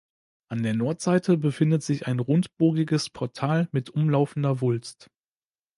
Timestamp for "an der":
0.47-0.73